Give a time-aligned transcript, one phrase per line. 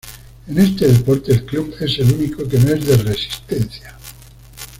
[0.47, 3.95] En este deporte el Club es el único que no es de Resistencia.